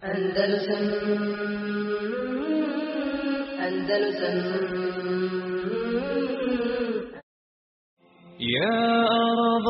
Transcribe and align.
Andalusam 0.00 0.84
يا 8.40 8.80
أرض 9.10 9.68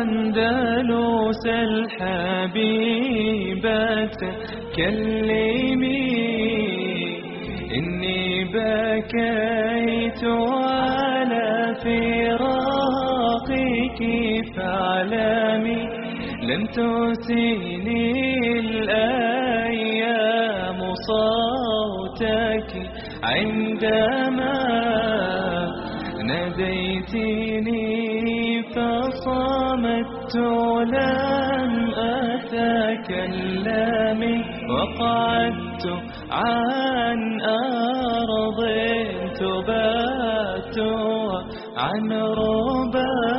أندلس 0.00 1.44
الحبيبة 1.64 2.64
كلمي 4.76 6.04
إني 7.78 8.24
بكيت 8.44 10.22
على 10.24 11.74
فراقك 11.84 13.20
فاعلمي 14.56 15.82
لن 16.48 16.62
تسيني 16.68 17.73
صوتك 21.06 22.70
عندما 23.22 24.58
ناديتني 26.94 27.84
فصمت 28.74 30.34
لم 30.96 31.72
أتكلم 32.34 34.20
وقعدت 34.70 35.84
عن 36.30 37.20
أرض 37.42 38.60
تبات 39.38 40.78
عن 41.76 42.12
ربا 42.12 43.33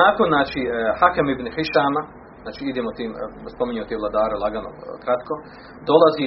Nakon, 0.00 0.26
znači, 0.34 0.60
e, 0.66 0.70
Hakam 1.00 1.26
ibn 1.34 1.46
Hišama, 1.56 2.02
znači 2.44 2.60
idemo 2.72 2.90
tim, 2.98 3.10
e, 3.14 3.16
spominjao 3.54 3.88
te 3.88 4.00
vladare 4.02 4.34
lagano, 4.44 4.70
e, 4.72 4.76
kratko, 5.04 5.34
dolazi, 5.90 6.26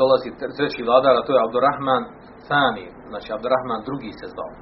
dolazi 0.00 0.28
tre- 0.38 0.54
treći 0.56 0.86
vladar, 0.88 1.14
a 1.16 1.24
to 1.26 1.30
je 1.34 1.44
Abdurrahman 1.46 2.02
Thani, 2.48 2.86
znači 3.10 3.28
Abdurrahman 3.36 3.80
drugi 3.88 4.10
se 4.20 4.26
zvao. 4.34 4.52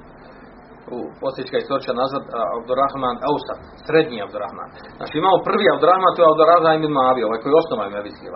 U 0.95 0.97
posljednjega 1.21 1.57
istorča 1.61 1.91
nazad, 2.01 2.23
Abdurrahman 2.57 3.17
Ausat, 3.29 3.59
srednji 3.85 4.17
Abdurrahman. 4.25 4.69
Znači 4.99 5.13
imamo 5.17 5.37
prvi 5.49 5.65
Abdurrahman, 5.75 6.13
to 6.13 6.21
je 6.21 6.31
Abdurrahman 6.33 6.75
ibn 6.77 6.91
Maavi, 6.99 7.21
ovaj 7.27 7.39
koji 7.39 7.51
je 7.51 7.61
osnovao 7.61 7.93
Mevijski 7.95 8.27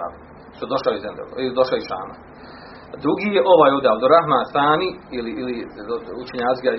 što 0.55 0.61
je 0.65 0.73
došao 0.75 0.93
iz 0.95 1.05
Endel, 1.09 1.27
ili 1.41 1.57
došao 1.59 1.77
iz 1.79 1.85
Šama. 1.91 2.15
Drugi 3.05 3.27
je 3.35 3.41
ovaj 3.53 3.71
ovdje, 3.75 3.89
Abdurrahman 3.95 4.43
Thani, 4.53 4.89
ili, 5.17 5.31
ili 5.41 5.55
učenjaci 6.23 6.61
ga 6.65 6.71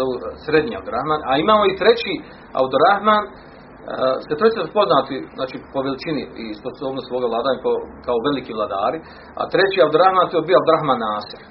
zovu 0.00 0.14
srednji 0.44 0.74
Abdurrahman, 0.76 1.20
a 1.28 1.32
imamo 1.44 1.62
i 1.66 1.78
treći 1.80 2.12
Abdurrahman, 2.60 3.22
e, 3.26 4.36
trojica 4.38 4.60
su 4.66 4.70
poznati 4.80 5.16
znači, 5.38 5.56
po 5.72 5.78
veličini 5.86 6.22
i 6.42 6.44
sposobnosti 6.60 7.08
svoga 7.10 7.26
vladanja 7.32 7.60
kao, 8.06 8.16
veliki 8.28 8.52
vladari, 8.58 8.98
a 9.40 9.42
treći 9.52 9.78
Abdurrahman 9.86 10.26
to 10.28 10.36
je 10.38 10.48
bio 10.48 10.58
Abdurrahman 10.60 11.00
Nasir. 11.06 11.42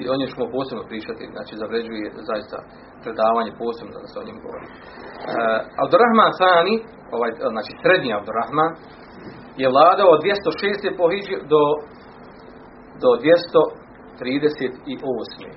I 0.00 0.02
o 0.10 0.16
njemu 0.16 0.32
ćemo 0.32 0.54
posebno 0.56 0.82
pričati, 0.90 1.24
znači 1.34 1.52
zavređuje 1.62 2.06
zaista 2.30 2.58
predavanje 3.04 3.52
posebno 3.62 3.92
da 4.02 4.08
se 4.10 4.16
o 4.18 4.26
njemu 4.26 4.40
govori. 4.46 4.66
E, 4.70 4.74
Abdurrahman 5.82 6.32
Thani, 6.40 6.74
ovaj, 7.16 7.30
znači 7.54 7.70
srednji 7.82 8.10
Abdurrahman, 8.18 8.70
je 9.62 9.66
vladao 9.74 10.08
od 10.14 10.20
206. 10.22 10.98
po 10.98 11.06
do 11.52 11.62
do 13.02 13.10
238. 13.20 15.50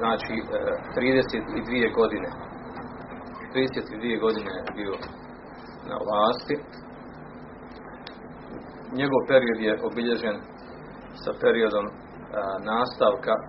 Znači, 0.00 0.34
e, 0.34 0.36
32 0.96 1.94
godine. 1.94 2.28
32 3.54 4.20
godine 4.20 4.50
je 4.58 4.64
bio 4.74 4.94
na 5.90 5.96
vlasti. 6.06 6.56
Njegov 9.00 9.20
period 9.28 9.58
je 9.60 9.80
obilježen 9.88 10.36
sa 11.22 11.32
periodom 11.40 11.86
e, 11.86 11.90
nastavka 12.70 13.34
e, 13.36 13.40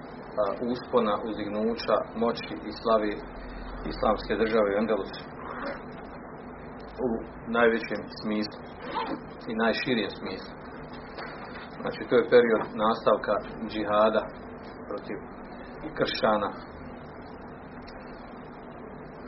uspona, 0.71 1.13
uzignuća, 1.29 1.95
moći 2.15 2.53
i 2.69 2.71
slavi 2.79 3.13
islamske 3.91 4.33
države 4.35 4.69
u 4.71 4.77
Endelusu 4.81 5.23
u 7.05 7.07
najvećem 7.57 8.01
smislu 8.21 8.61
i 9.49 9.55
najširijem 9.55 10.11
smislu. 10.19 10.56
Znači, 11.81 12.01
to 12.09 12.15
je 12.15 12.29
period 12.33 12.61
nastavka 12.85 13.33
džihada 13.69 14.23
protiv 14.87 15.17
kršćana, 15.97 16.49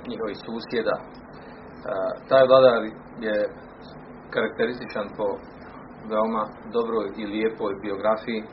njihovih 0.09 0.37
susjeda. 0.45 0.95
E, 0.99 1.03
taj 2.29 2.43
vladar 2.49 2.81
je 3.27 3.35
karakterističan 4.33 5.07
po 5.17 5.27
veoma 6.11 6.43
dobroj 6.75 7.05
i 7.21 7.23
lijepoj 7.33 7.73
biografiji. 7.85 8.41
E, 8.41 8.45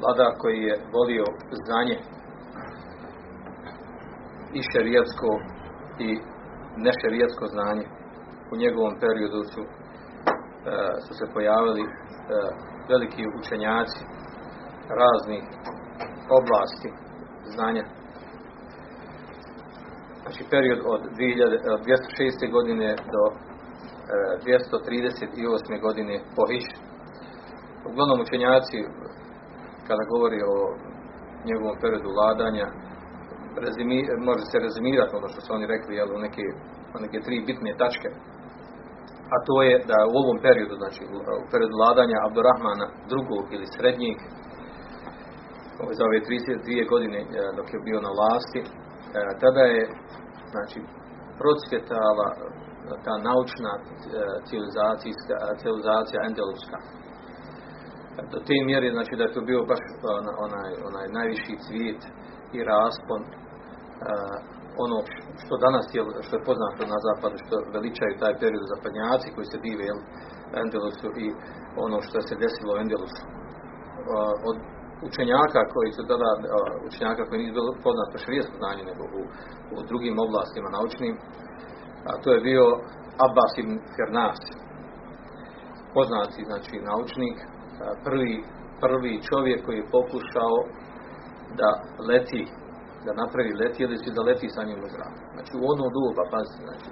vladar 0.00 0.30
koji 0.42 0.58
je 0.68 0.76
volio 0.96 1.26
znanje 1.64 1.96
i 4.58 4.60
šerijatsko 4.72 5.30
i 6.08 6.10
nešerijatsko 6.86 7.44
znanje. 7.54 7.86
U 8.52 8.54
njegovom 8.62 8.94
periodu 9.04 9.40
su, 9.52 9.62
su 11.06 11.12
se 11.18 11.26
pojavili 11.34 11.82
e, 11.82 11.88
veliki 12.92 13.22
učenjaci 13.40 14.00
raznih 15.00 15.44
oblasti 16.38 16.90
znanja. 17.54 17.84
Znači 20.22 20.42
period 20.50 20.80
od 20.94 21.00
2000, 21.00 21.74
od 21.74 21.80
206. 21.80 22.52
godine 22.56 22.88
do 23.14 23.22
e, 23.30 23.36
238. 24.44 25.80
godine 25.86 26.14
po 26.36 26.42
Hiši. 26.50 26.76
Uglavnom 27.90 28.20
učenjaci 28.20 28.78
kada 29.88 30.02
govori 30.12 30.40
o 30.54 30.56
njegovom 31.48 31.76
periodu 31.82 32.10
vladanja 32.16 32.66
rezimi, 33.64 33.98
može 34.28 34.44
se 34.50 34.64
rezimirati 34.66 35.16
ono 35.16 35.28
što 35.32 35.40
su 35.40 35.50
oni 35.56 35.66
rekli 35.74 35.96
jel, 35.98 36.10
u 36.16 36.18
neke, 36.24 36.44
u 36.94 36.98
neke 37.04 37.18
tri 37.26 37.36
bitne 37.48 37.72
tačke 37.82 38.08
a 39.34 39.36
to 39.46 39.56
je 39.68 39.74
da 39.90 39.98
u 40.12 40.14
ovom 40.22 40.38
periodu, 40.46 40.74
znači 40.82 41.02
u, 41.14 41.16
periodu 41.52 41.74
vladanja 41.80 42.18
Abdurrahmana 42.26 42.86
drugog 43.12 43.44
ili 43.54 43.66
srednjeg, 43.76 44.18
ovo 45.82 45.90
za 45.98 46.02
ove 46.08 46.18
32 46.26 46.92
godine 46.92 47.18
e, 47.22 47.26
dok 47.58 47.66
je 47.74 47.86
bio 47.88 47.98
na 48.06 48.10
vlasti, 48.18 48.60
e, 48.62 48.68
tada 49.42 49.62
je 49.74 49.82
znači 50.52 50.78
procvjetala 51.40 52.28
e, 52.32 52.36
ta 53.06 53.14
naučna 53.28 53.72
civilizacija 55.60 56.18
endeluska. 56.28 56.78
Do 58.32 58.38
te 58.46 58.56
mjere 58.70 58.88
znači 58.96 59.12
da 59.18 59.22
je 59.24 59.34
to 59.36 59.40
bio 59.50 59.60
baš 59.72 59.82
ona- 60.20 60.38
onaj, 60.46 60.70
onaj 60.88 61.06
najviši 61.18 61.54
cvijet 61.64 62.02
i 62.56 62.58
raspon 62.72 63.20
ono 64.84 64.98
što 65.42 65.54
danas 65.66 65.86
je, 65.96 66.00
što 66.26 66.32
je 66.36 66.46
poznato 66.50 66.82
na 66.92 66.98
zapadu, 67.06 67.36
što 67.44 67.54
veličaju 67.76 68.20
taj 68.22 68.34
period 68.42 68.64
zapadnjaci 68.72 69.34
koji 69.34 69.46
se 69.52 69.58
dive 69.64 69.84
jel, 69.90 70.00
Endelusu 70.62 71.08
i 71.24 71.26
ono 71.84 71.96
što 72.06 72.16
se 72.28 72.34
desilo 72.44 72.70
u 72.72 72.80
Endelusu. 72.82 73.22
Od 74.48 74.56
učenjaka 75.08 75.60
koji 75.74 75.90
su 75.96 76.02
tada, 76.10 76.30
učenjaka 76.88 77.22
koji 77.26 77.38
nisu 77.38 77.56
bilo 77.58 77.72
poznato 77.86 78.14
širijesko 78.24 78.56
znanje 78.62 78.82
nego 78.90 79.02
u, 79.20 79.22
u 79.76 79.78
drugim 79.90 80.16
oblastima 80.26 80.68
naučnim, 80.76 81.14
a 82.08 82.12
to 82.22 82.28
je 82.32 82.46
bio 82.50 82.66
Abbas 83.26 83.52
ibn 83.62 83.74
Fernas, 83.94 84.40
poznati 85.96 86.40
znači 86.50 86.74
naučnik, 86.90 87.36
prvi, 88.06 88.34
prvi 88.82 89.12
čovjek 89.28 89.58
koji 89.64 89.76
je 89.78 89.92
pokušao 89.96 90.56
da 91.60 91.70
leti 92.08 92.42
da 93.06 93.20
napravi 93.22 93.58
letjelicu 93.62 94.06
i 94.08 94.16
da 94.16 94.26
leti 94.28 94.54
sa 94.56 94.62
njim 94.68 94.80
u 94.86 94.88
zrak. 94.94 95.14
Znači 95.34 95.52
u 95.60 95.62
ono 95.72 95.84
doba, 95.96 96.22
pazite, 96.34 96.60
znači, 96.68 96.88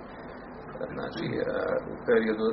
znači 0.96 1.24
e, 1.40 1.44
u 1.92 1.94
periodu, 2.08 2.46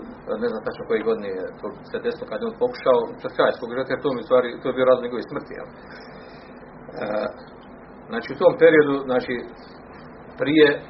ne 0.43 0.47
znam 0.51 0.61
tačno 0.67 0.83
koje 0.87 1.07
godine 1.09 1.29
je 1.37 1.43
to 1.59 1.67
se 1.91 1.97
desilo 2.05 2.25
kad 2.29 2.37
je 2.39 2.47
on 2.49 2.55
pokušao, 2.63 2.97
pred 3.21 3.31
kraj 3.37 3.51
svog 3.53 3.69
života, 3.71 3.93
jer 3.93 4.01
to 4.03 4.09
mi 4.13 4.27
stvari, 4.27 4.47
to 4.61 4.65
je 4.67 4.77
bio 4.77 4.89
razlog 4.89 5.05
njegove 5.05 5.29
smrti, 5.29 5.53
jel? 5.59 5.67
E, 5.69 5.73
znači 8.09 8.27
u 8.31 8.39
tom 8.41 8.53
periodu, 8.63 8.95
znači 9.09 9.33
prije 10.41 10.67
e, 10.73 10.81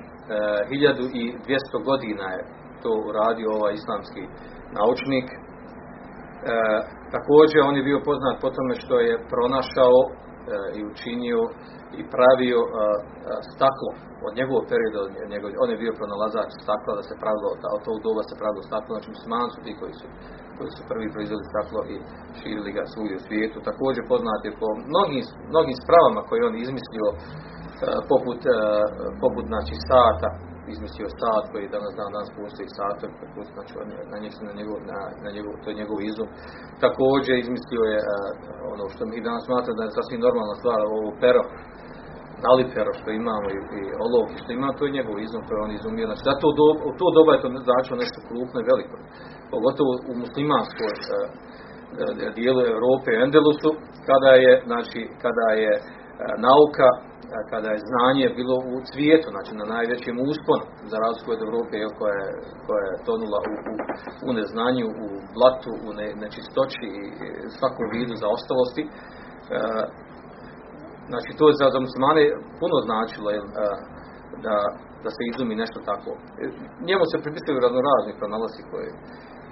1200 0.70 1.90
godina 1.90 2.26
je 2.36 2.42
to 2.84 2.92
uradio 3.10 3.50
ovaj 3.60 3.74
islamski 3.82 4.24
naučnik. 4.78 5.28
E, 5.32 5.38
također 7.16 7.60
on 7.70 7.76
je 7.78 7.88
bio 7.90 8.00
poznat 8.10 8.36
po 8.44 8.50
tome 8.56 8.74
što 8.84 8.96
je 9.08 9.24
pronašao 9.32 9.98
e, 10.06 10.12
i 10.78 10.80
učinio 10.92 11.42
i 12.00 12.02
pravio 12.16 12.60
e, 12.66 12.70
staklo 13.54 13.90
od 14.28 14.34
njegovog 14.40 14.64
perioda, 14.72 15.00
njegov, 15.34 15.50
on 15.64 15.70
je 15.72 15.82
bio 15.84 15.98
pronalazač 16.00 16.50
stakla 16.64 16.92
da 17.00 17.04
se 17.10 17.16
pravilo, 17.24 17.48
od 17.78 17.82
tog 17.88 17.98
doba 18.06 18.22
se 18.30 18.40
pravilo 18.42 18.64
staklo, 18.70 18.92
znači 18.94 19.14
muslimani 19.16 19.52
su 19.56 19.60
ti 19.66 19.72
koji 19.82 19.94
su, 20.00 20.08
koji 20.58 20.70
su 20.76 20.82
prvi 20.92 21.08
proizveli 21.16 21.50
staklo 21.52 21.80
i 21.94 21.96
širili 22.40 22.72
ga 22.78 22.84
svugdje 22.94 23.16
u 23.18 23.26
svijetu. 23.28 23.58
Također 23.70 24.04
poznat 24.14 24.42
je 24.48 24.60
po 24.62 24.70
mnogim, 24.92 25.24
mnogim 25.54 25.78
spravama 25.84 26.22
koje 26.28 26.48
on 26.50 26.56
izmislio, 26.58 27.08
poput, 28.12 28.42
poput 29.24 29.46
znači, 29.52 29.76
sata, 29.90 30.30
izmislio 30.74 31.08
sat 31.22 31.44
koji 31.52 31.74
danas 31.76 31.94
dan 32.00 32.10
danas 32.16 32.30
postoji 32.40 32.70
sat, 32.78 32.98
znači 33.56 33.74
na 34.14 34.18
njih 34.24 34.34
na 34.50 34.54
njegov, 34.60 34.78
na, 34.92 35.00
na 35.26 35.30
njegov, 35.36 35.54
to 35.62 35.68
je 35.70 35.80
njegov 35.82 35.98
izum. 36.12 36.28
Također 36.86 37.34
izmislio 37.38 37.84
je 37.94 38.00
ono 38.74 38.86
što 38.94 39.02
mi 39.12 39.26
danas 39.28 39.44
smatramo 39.48 39.78
da 39.78 39.84
je 39.86 39.98
sasvim 40.00 40.22
normalna 40.28 40.56
stvar, 40.62 40.80
ovo 40.82 41.10
pero, 41.24 41.42
nalipero 42.46 42.92
što 43.00 43.10
imamo 43.22 43.48
i, 43.58 43.60
i 43.80 43.82
olovke 44.06 44.36
što 44.42 44.50
imamo, 44.52 44.78
to 44.78 44.84
je 44.86 44.96
njegov 44.98 45.16
izum, 45.18 45.42
to 45.46 45.52
je 45.54 45.64
on 45.66 45.72
izumio. 45.80 46.10
Znači, 46.10 46.24
da 46.28 46.42
to 46.44 46.50
do, 46.60 46.68
u 46.90 46.92
to 47.00 47.08
doba 47.18 47.32
je 47.34 47.42
to 47.44 47.50
značilo 47.68 48.02
nešto 48.04 48.20
krupno 48.28 48.58
i 48.60 48.70
veliko. 48.72 48.96
Pogotovo 49.54 49.92
u 50.12 50.14
muslimanskoj 50.24 50.94
dijelu 52.38 52.62
Europe, 52.76 53.10
Endelusu, 53.26 53.70
kada 54.10 54.32
je, 54.46 54.54
znači, 54.70 55.00
kada 55.24 55.48
je 55.64 55.72
nauka 56.48 56.90
kada 57.52 57.70
je 57.72 57.86
znanje 57.92 58.26
bilo 58.40 58.56
u 58.74 58.76
cvijetu, 58.90 59.28
znači 59.36 59.52
na 59.60 59.66
najvećem 59.76 60.16
usponu, 60.32 60.66
za 60.92 60.98
razliku 61.06 61.30
od 61.32 61.42
Europe 61.48 61.76
koja 62.00 62.16
je, 62.24 62.32
koja 62.66 62.84
je 62.90 63.04
tonula 63.08 63.40
u, 63.52 63.54
u, 63.72 63.74
u 64.28 64.30
neznanju, 64.40 64.88
u 65.04 65.08
blatu, 65.36 65.72
u 65.88 65.90
ne, 66.00 66.08
nečistoći 66.24 66.86
i 66.98 67.00
svakom 67.58 67.86
vidu 67.96 68.14
za 68.22 68.28
ostalosti. 68.36 68.84
E, 68.86 68.90
znači 71.12 71.30
to 71.38 71.44
je 71.50 71.60
za, 71.60 71.80
muslimane 71.88 72.24
puno 72.62 72.76
značilo 72.88 73.28
je, 73.36 73.40
da, 74.46 74.58
da 75.04 75.10
se 75.16 75.22
izumi 75.32 75.62
nešto 75.64 75.80
tako. 75.90 76.12
E, 76.42 76.46
njemu 76.90 77.04
se 77.12 77.24
pripisuju 77.24 77.64
raznorazni 77.66 78.20
pronalazi 78.20 78.62
koje, 78.72 78.90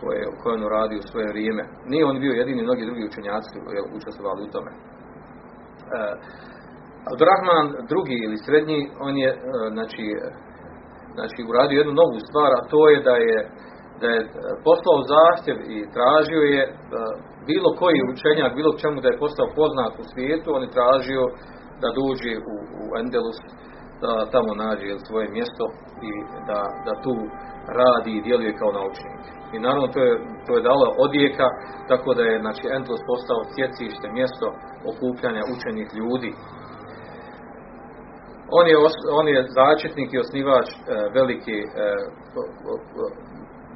koje, 0.01 0.21
koje 0.39 0.54
on 0.56 0.63
radi 0.77 0.95
u 0.98 1.07
svoje 1.10 1.27
vrijeme. 1.33 1.63
Nije 1.92 2.04
on 2.06 2.18
bio 2.24 2.33
jedini, 2.42 2.68
mnogi 2.68 2.88
drugi 2.89 3.10
učenjaci 3.10 3.56
učestvovali 3.98 4.42
u 4.44 4.54
tome. 4.56 4.71
E, 4.75 4.80
Abdurrahman 7.12 7.68
drugi 7.92 8.18
ili 8.26 8.44
srednji, 8.46 8.80
on 9.08 9.14
je 9.24 9.30
e, 9.34 9.38
znači, 9.76 10.06
znači 11.18 11.40
uradio 11.50 11.78
jednu 11.80 11.94
novu 12.02 12.18
stvar, 12.30 12.52
a 12.54 12.68
to 12.72 12.82
je 12.92 12.98
da 13.10 13.16
je, 13.28 13.38
da 14.02 14.08
je 14.16 14.22
poslao 14.68 15.00
zahtjev 15.14 15.58
i 15.76 15.78
tražio 15.96 16.44
je 16.56 16.64
e, 16.66 16.72
bilo 17.50 17.70
koji 17.82 18.10
učenjak, 18.14 18.52
bilo 18.60 18.72
čemu 18.84 18.98
da 19.04 19.08
je 19.10 19.22
postao 19.24 19.56
poznat 19.60 19.94
u 20.02 20.06
svijetu, 20.12 20.48
on 20.56 20.64
je 20.66 20.78
tražio 20.78 21.24
da 21.82 21.98
dođe 22.02 22.34
u, 22.52 22.56
u 22.80 22.84
Endelus, 23.02 23.40
da 24.02 24.12
tamo 24.34 24.52
nađe 24.64 24.90
svoje 25.08 25.28
mjesto 25.38 25.66
i 26.10 26.12
da, 26.50 26.62
da 26.88 26.94
tu 27.06 27.16
radi 27.80 28.12
i 28.16 28.24
djeluje 28.26 28.60
kao 28.62 28.72
naučnik. 28.80 29.22
I 29.56 29.58
naravno 29.66 29.88
to 29.96 30.00
je, 30.08 30.14
to 30.46 30.52
je 30.56 30.68
dalo 30.70 30.88
odjeka, 31.06 31.48
tako 31.92 32.10
da 32.18 32.24
je 32.30 32.36
znači, 32.46 32.64
Endelus 32.76 33.04
postao 33.12 33.50
sjecište, 33.54 34.06
mjesto 34.20 34.48
okupljanja 34.92 35.44
učenih 35.54 35.88
ljudi 36.00 36.32
on 38.57 38.66
je, 38.72 38.78
on 39.19 39.28
je 39.28 39.40
začetnik 39.60 40.10
i 40.13 40.22
osnivač 40.25 40.68
e, 40.74 40.78
velike 41.18 41.57
e, 41.62 41.68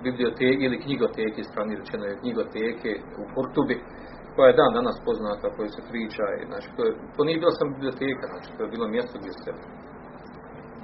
biblioteke 0.05 0.63
ili 0.65 0.83
knjigoteke, 0.85 1.49
strani 1.51 1.79
rečeno 1.81 2.03
je 2.05 2.19
knjigoteke 2.21 2.91
u 3.21 3.23
Kurtubi, 3.33 3.77
koja 4.35 4.47
je 4.47 4.59
dan 4.61 4.71
danas 4.79 4.97
poznata, 5.07 5.53
koja 5.55 5.69
se 5.75 5.81
priča. 5.91 6.25
I, 6.41 6.43
znači, 6.49 6.67
to, 6.75 6.81
je, 6.87 6.91
to 7.15 7.21
nije 7.23 7.41
bila 7.41 7.53
samo 7.59 7.71
biblioteka, 7.75 8.25
znači, 8.33 8.49
to 8.55 8.61
je 8.63 8.73
bilo 8.73 8.85
mjesto 8.95 9.15
gdje 9.21 9.33
se 9.43 9.51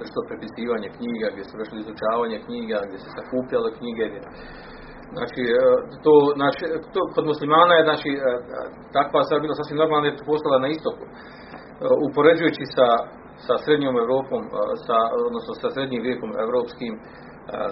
vršilo 0.00 0.28
prepisivanje 0.30 0.88
knjiga, 0.96 1.26
gdje 1.32 1.44
se 1.46 1.58
vršilo 1.60 1.78
izučavanje 1.80 2.38
knjiga, 2.46 2.76
gdje 2.86 2.98
se 3.04 3.10
sakupljalo 3.18 3.68
knjige. 3.78 4.04
Gdje, 4.10 4.20
znači, 5.16 5.42
e, 5.58 5.62
to, 6.04 6.14
znači, 6.38 6.62
to 6.94 7.00
kod 7.14 7.24
muslimana 7.32 7.74
je, 7.76 7.82
znači, 7.88 8.10
e, 8.28 8.32
takva 8.96 9.20
stvar 9.26 9.38
bila 9.40 9.54
sasvim 9.60 9.78
normalna 9.82 10.06
jer 10.06 10.16
je 10.16 10.30
postala 10.32 10.58
na 10.64 10.68
istoku. 10.76 11.04
E, 11.06 11.10
upoređujući 12.08 12.64
sa 12.76 12.86
sa 13.46 13.54
srednjom 13.64 13.94
Europom, 14.04 14.42
sa, 14.86 14.98
odnosno 15.28 15.52
sa 15.62 15.68
srednjim 15.74 16.02
vijekom 16.08 16.30
europskim 16.46 16.92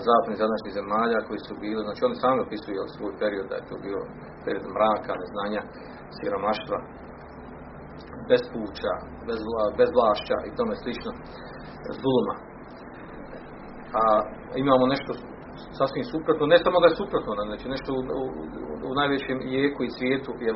zapadnih 0.06 0.38
zadnašnjih 0.42 0.76
zemalja 0.78 1.18
koji 1.26 1.40
su 1.46 1.54
bili, 1.64 1.86
znači 1.86 2.00
oni 2.08 2.16
sami 2.22 2.38
opisuju 2.46 2.92
svoj 2.96 3.12
period, 3.22 3.46
da 3.48 3.56
je 3.56 3.68
to 3.70 3.76
bio 3.86 4.00
period 4.44 4.66
mraka, 4.76 5.12
neznanja, 5.22 5.62
siromaštva, 6.16 6.78
bespuća, 8.30 8.94
bez, 9.28 9.40
bezvlašća 9.78 10.36
i 10.48 10.54
tome 10.58 10.74
slično, 10.82 11.10
zuluma. 12.02 12.34
A 14.00 14.02
imamo 14.64 14.84
nešto 14.94 15.12
sasvim 15.78 16.04
suprotno, 16.12 16.44
ne 16.46 16.58
samo 16.64 16.76
da 16.80 16.86
je 16.88 17.00
suprotno, 17.00 17.30
znači 17.50 17.66
nešto 17.74 17.90
u, 17.98 18.00
u, 18.22 18.24
u 18.88 18.90
najvećem 19.00 19.38
jeku 19.56 19.80
i 19.84 19.94
svijetu 19.96 20.30
je 20.46 20.50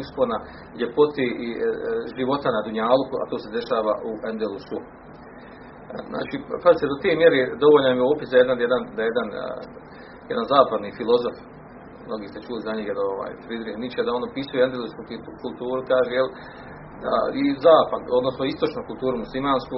uspona 0.00 0.36
ljepoti 0.80 1.26
i 1.46 1.48
e, 1.54 1.58
života 2.18 2.48
na 2.56 2.60
Dunjaluku, 2.64 3.14
a 3.18 3.28
to 3.30 3.36
se 3.42 3.56
dešava 3.58 3.92
u 4.10 4.12
Endelusu. 4.30 4.78
Znači, 6.12 6.34
pa 6.62 6.70
se 6.78 6.90
do 6.92 6.96
te 7.02 7.10
mjere 7.20 7.40
dovoljan 7.64 7.96
je 7.96 8.10
opis 8.12 8.28
da 8.32 8.36
jedan, 8.42 8.58
jedan, 8.66 8.82
da 8.96 9.02
jedan, 9.10 9.28
jedan 10.32 10.44
zapadni 10.54 10.96
filozof, 11.00 11.36
mnogi 12.08 12.26
ste 12.30 12.38
čuli 12.46 12.66
za 12.66 12.72
njega, 12.78 12.92
da 12.98 13.02
ovaj, 13.14 13.32
Friedrich 13.44 13.78
Nietzsche, 13.80 14.06
da 14.06 14.16
on 14.18 14.28
opisuje 14.30 14.60
endelusku 14.66 15.00
kulturu, 15.44 15.80
kaže, 15.92 16.10
jel, 16.18 16.28
i 17.42 17.44
zapad, 17.66 18.02
odnosno 18.18 18.42
istočnu 18.44 18.80
kulturu 18.90 19.16
muslimansku, 19.24 19.76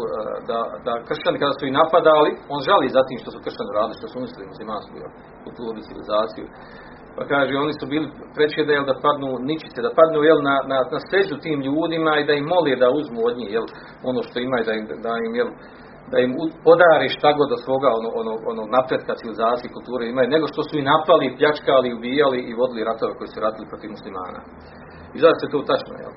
da, 0.50 0.60
da 0.86 0.92
kršćani 1.08 1.42
kada 1.42 1.54
su 1.58 1.64
i 1.66 1.76
napadali, 1.80 2.30
on 2.54 2.60
žali 2.68 2.94
za 2.96 3.02
tim 3.08 3.18
što 3.22 3.30
su 3.32 3.38
kršćani 3.44 3.76
radili, 3.78 3.98
što 4.00 4.08
su 4.08 4.16
uništili 4.20 4.52
muslimansku 4.52 4.94
kulturu 5.44 5.76
i 5.78 5.86
civilizaciju. 5.86 6.46
Pa 7.16 7.22
kaže, 7.32 7.52
oni 7.64 7.74
su 7.80 7.84
bili 7.94 8.06
preći 8.36 8.66
da, 8.66 8.72
jel, 8.72 8.84
da 8.90 9.02
padnu 9.06 9.30
ničice, 9.50 9.78
da 9.86 9.96
padnu 10.00 10.18
jel, 10.28 10.40
na, 10.48 10.56
na, 10.70 10.78
na 10.94 11.00
seđu 11.10 11.36
tim 11.44 11.58
ljudima 11.66 12.12
i 12.16 12.26
da 12.28 12.32
im 12.36 12.46
moli 12.54 12.80
da 12.82 12.96
uzmu 13.00 13.20
od 13.28 13.34
njih 13.38 13.50
jel, 13.56 13.66
ono 14.10 14.20
što 14.26 14.36
imaju, 14.38 14.62
da 14.68 14.72
im, 14.78 14.84
da 15.06 15.12
im, 15.26 15.32
jel, 15.40 15.50
da 16.12 16.16
im 16.24 16.30
podari 16.66 17.08
šta 17.16 17.28
god 17.38 17.48
od 17.56 17.60
svoga 17.66 17.88
ono, 17.98 18.08
ono, 18.20 18.32
ono 18.50 18.62
napretka 18.76 19.12
civilizacije, 19.18 19.74
kulture 19.76 20.04
imaju, 20.06 20.34
nego 20.34 20.46
što 20.52 20.60
su 20.68 20.74
i 20.78 20.88
napali, 20.92 21.34
pljačkali, 21.38 21.96
ubijali 21.98 22.38
i 22.50 22.56
vodili 22.60 22.88
ratove 22.90 23.12
koji 23.18 23.28
su 23.32 23.38
ratili 23.46 23.70
protiv 23.72 23.88
muslimana. 23.96 24.40
I 25.16 25.18
zato 25.22 25.36
se 25.38 25.52
to 25.52 25.58
tačno, 25.70 25.94
jel? 26.02 26.14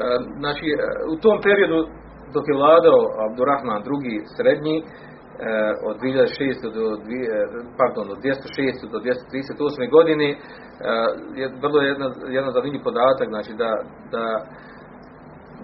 E, 0.00 0.04
znači, 0.42 0.66
e, 0.70 0.76
u 1.12 1.16
tom 1.24 1.36
periodu 1.46 1.80
dok 2.34 2.44
je 2.48 2.58
vladao 2.60 3.00
Abdurrahman 3.26 3.82
II. 3.82 4.16
srednji, 4.36 4.76
e, 4.78 4.84
od 5.88 5.96
2006. 6.00 6.74
do, 6.76 6.84
pardon, 7.80 8.06
od 8.14 8.18
206. 8.18 8.92
do 8.92 8.98
238. 8.98 9.96
godine, 9.96 10.28
je 11.40 11.46
vrlo 11.64 11.80
jedna, 11.90 12.06
jedan 12.36 12.50
zanimljiv 12.56 12.82
podatak, 12.88 13.28
znači 13.34 13.52
da, 13.62 13.70
da, 14.14 14.24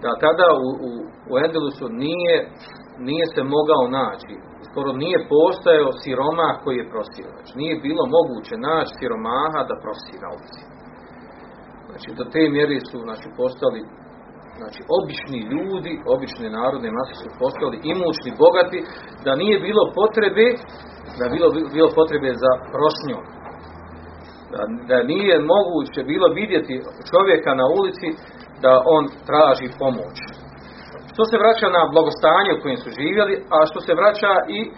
da 0.02 0.10
tada 0.24 0.48
u, 0.66 0.68
u, 0.88 0.90
u 1.30 1.32
Endelusu 1.44 1.86
nije, 2.04 2.36
nije 3.08 3.24
se 3.34 3.42
mogao 3.56 3.84
naći, 4.00 4.34
skoro 4.68 4.90
nije 5.04 5.26
postojao 5.34 5.98
siromah 6.02 6.54
koji 6.64 6.76
je 6.78 6.90
prosio. 6.92 7.28
Znači, 7.34 7.52
nije 7.62 7.82
bilo 7.86 8.02
moguće 8.16 8.54
naći 8.68 8.96
siromaha 8.98 9.60
da 9.70 9.82
prosi 9.84 10.14
na 10.22 10.28
ulici. 10.36 10.62
Znači, 11.88 12.08
do 12.18 12.24
te 12.32 12.42
mjere 12.54 12.78
su 12.90 12.98
znači, 13.06 13.26
postali 13.40 13.80
znači 14.60 14.80
obični 14.98 15.40
ljudi, 15.52 15.92
obične 16.14 16.48
narodne 16.58 16.88
mase 16.96 17.14
su 17.22 17.28
postali 17.42 17.76
imućni, 17.92 18.38
bogati, 18.44 18.78
da 19.24 19.32
nije 19.42 19.56
bilo 19.68 19.82
potrebe, 20.00 20.46
da 21.18 21.24
bilo, 21.34 21.48
bilo 21.76 21.90
potrebe 22.00 22.30
za 22.44 22.52
prosnjom. 22.74 23.22
Da, 24.52 24.62
da 24.90 24.98
nije 25.12 25.34
moguće 25.54 26.00
bilo 26.12 26.26
vidjeti 26.40 26.74
čovjeka 27.10 27.50
na 27.60 27.66
ulici 27.78 28.08
da 28.64 28.72
on 28.96 29.04
traži 29.28 29.68
pomoć. 29.82 30.16
Što 31.12 31.22
se 31.30 31.36
vraća 31.42 31.68
na 31.76 31.82
blagostanje 31.94 32.50
u 32.52 32.60
kojem 32.62 32.78
su 32.84 32.90
živjeli, 33.00 33.34
a 33.54 33.56
što 33.70 33.78
se 33.86 33.92
vraća 34.00 34.32
i 34.58 34.60
e, 34.64 34.70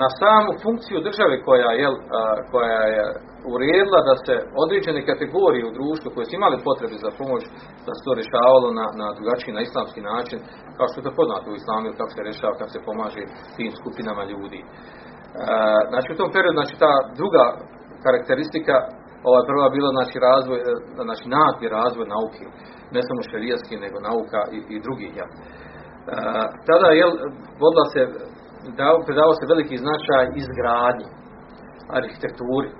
na 0.00 0.08
samu 0.20 0.52
funkciju 0.62 1.06
države 1.08 1.34
koja, 1.46 1.70
jel, 1.82 1.94
e, 1.94 1.98
koja 2.52 2.82
je 2.94 3.04
uredila 3.54 3.98
da 4.08 4.14
se 4.24 4.34
određene 4.64 5.08
kategorije 5.10 5.64
u 5.66 5.76
društvu 5.78 6.08
koje 6.14 6.24
su 6.26 6.34
imali 6.36 6.64
potrebe 6.68 6.96
za 7.04 7.10
pomoć, 7.20 7.42
da 7.86 7.92
se 7.94 8.02
to 8.06 8.12
rješavalo 8.18 8.68
na, 8.78 8.86
na 9.00 9.08
drugačiji, 9.16 9.56
na 9.58 9.62
islamski 9.68 10.00
način, 10.12 10.38
kao 10.76 10.86
što 10.88 10.96
je 10.98 11.06
to 11.06 11.18
poznato 11.20 11.46
u 11.50 11.58
islamu, 11.60 11.86
kako 11.98 12.10
se 12.14 12.26
rješava, 12.28 12.58
kako 12.60 12.72
se 12.74 12.86
pomaže 12.88 13.22
tim 13.56 13.70
skupinama 13.80 14.22
ljudi. 14.32 14.60
E, 14.64 14.66
znači 15.90 16.08
u 16.10 16.18
tom 16.20 16.30
periodu, 16.34 16.56
znači 16.60 16.74
ta 16.84 16.92
druga 17.20 17.44
karakteristika, 18.04 18.76
ova 19.28 19.40
prva 19.48 19.66
bila 19.76 19.90
znači 19.96 20.16
razvoj, 20.28 20.58
e, 20.60 20.72
znači 21.08 21.24
nagli 21.38 21.74
razvoj 21.78 22.06
nauke, 22.14 22.44
ne 22.94 23.00
samo 23.06 23.20
šerijski, 23.30 23.74
nego 23.84 23.96
nauka 24.08 24.40
i, 24.56 24.58
i 24.74 24.76
drugi. 24.86 25.08
Ja. 25.20 25.26
E, 25.30 25.36
tada 26.68 26.88
je 26.98 27.04
vodila 27.60 27.86
se, 27.94 28.00
predavao 29.06 29.34
se 29.38 29.50
veliki 29.52 29.76
značaj 29.84 30.24
izgradnji, 30.42 31.08
arhitekturi, 31.98 32.70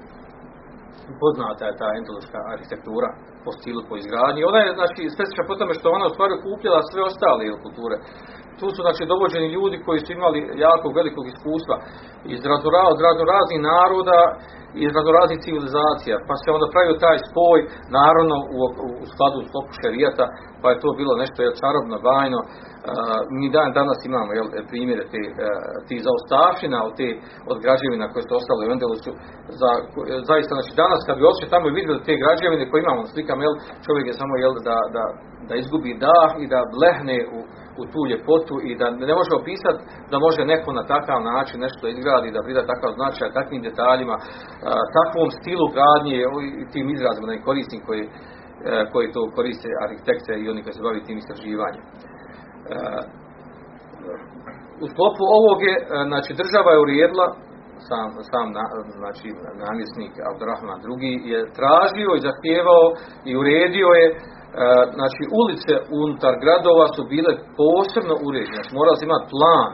poznata 1.22 1.62
je 1.66 1.78
ta 1.82 1.88
endeluska 1.98 2.38
arhitektura 2.54 3.08
po 3.44 3.50
stilu, 3.58 3.80
po 3.88 3.94
izgradnji. 4.02 4.48
Ona 4.50 4.60
je 4.62 4.76
znači 4.78 5.02
specifična 5.14 5.44
po 5.50 5.58
tome 5.58 5.72
što 5.78 5.86
ona 5.96 6.06
u 6.08 6.14
stvari 6.14 6.32
okupljala 6.34 6.80
sve 6.90 7.00
ostale 7.10 7.42
kulture. 7.64 7.96
Tu 8.58 8.66
su 8.74 8.80
znači 8.86 9.02
dovođeni 9.12 9.54
ljudi 9.56 9.76
koji 9.86 9.98
su 10.02 10.10
imali 10.12 10.38
jako 10.66 10.86
velikog 11.00 11.24
iskustva 11.28 11.76
iz 12.34 12.40
razno 12.50 13.22
raznih 13.34 13.60
naroda 13.72 14.20
iz 14.84 14.92
raznih 15.18 15.38
civilizacija, 15.46 16.16
pa 16.28 16.34
se 16.40 16.48
onda 16.56 16.66
pravio 16.74 17.02
taj 17.06 17.18
spoj, 17.28 17.58
naravno 18.00 18.36
u, 18.56 18.60
u 19.02 19.04
skladu 19.12 19.38
s 19.44 19.50
šerijata, 19.80 20.24
pa 20.60 20.66
je 20.70 20.80
to 20.82 20.88
bilo 21.00 21.14
nešto 21.22 21.38
je 21.42 21.58
čarobno, 21.60 21.96
bajno. 22.08 22.40
Mi 23.38 23.46
dan 23.56 23.70
danas 23.78 24.00
imamo 24.10 24.30
jel, 24.38 24.48
primjere 24.70 25.04
te, 25.12 25.22
ti 25.88 26.04
zaostavština 26.06 26.78
od, 26.88 26.92
te, 26.98 27.08
od 27.52 27.56
građevina 27.64 28.06
koje 28.12 28.22
su 28.24 28.32
ostale 28.40 28.62
u 28.64 28.72
Endelusu. 28.74 29.12
Za, 29.60 29.70
zaista, 30.30 30.52
znači 30.58 30.72
danas 30.82 31.00
kad 31.06 31.14
bi 31.18 31.30
ošli 31.32 31.52
tamo 31.52 31.64
i 31.68 31.76
vidjeli 31.78 32.06
te 32.06 32.14
građevine 32.22 32.64
koje 32.68 32.80
imamo 32.80 33.02
slikam, 33.12 33.38
jel, 33.46 33.54
čovjek 33.86 34.06
je 34.08 34.20
samo 34.20 34.34
jel, 34.42 34.54
da, 34.68 34.78
da, 34.96 35.04
da 35.48 35.54
izgubi 35.56 36.00
dah 36.06 36.30
i 36.42 36.46
da 36.52 36.60
blehne 36.74 37.18
u, 37.36 37.38
u 37.80 37.82
tu 37.92 38.00
ljepotu 38.10 38.54
i 38.68 38.70
da 38.80 38.86
ne 39.10 39.14
može 39.20 39.32
opisati 39.40 39.80
da 40.10 40.16
može 40.26 40.42
neko 40.52 40.70
na 40.78 40.84
takav 40.94 41.18
način 41.32 41.58
nešto 41.66 41.84
izgradi, 41.88 42.34
da 42.34 42.44
prida 42.46 42.62
takav 42.72 42.90
značaj, 42.98 43.36
takvim 43.38 43.62
detaljima, 43.68 44.16
takvom 44.98 45.28
stilu 45.38 45.66
gradnje 45.74 46.16
i 46.60 46.64
tim 46.72 46.86
izrazima 46.90 47.26
da 47.28 47.46
koristim 47.48 47.80
koji, 47.86 48.04
koji 48.92 49.06
to 49.14 49.20
koriste 49.36 49.68
arhitekte 49.86 50.32
i 50.36 50.48
oni 50.52 50.60
koji 50.62 50.74
se 50.74 50.86
bavi 50.86 51.06
tim 51.06 51.18
istraživanjem. 51.18 51.84
U 54.82 54.84
sklopu 54.92 55.24
ovog 55.38 55.58
je, 55.68 55.74
znači 56.10 56.30
država 56.40 56.70
je 56.72 56.82
urijedila 56.84 57.26
sam, 57.88 58.06
sam 58.32 58.46
na, 58.58 58.64
znači, 59.00 59.28
namjesnik 59.64 60.12
Abdurrahman 60.30 60.80
II 60.82 61.12
je 61.32 61.38
tražio 61.58 62.10
i 62.14 62.24
zahtijevao 62.26 62.84
i 63.28 63.30
uredio 63.40 63.88
je 64.00 64.06
E, 64.52 64.64
znači 64.98 65.22
ulice 65.40 65.74
unutar 66.00 66.32
gradova 66.44 66.86
su 66.96 67.02
bile 67.12 67.32
posebno 67.60 68.14
uređene, 68.26 68.58
znači 68.58 68.74
morali 68.78 69.04
imati 69.08 69.26
plan, 69.34 69.70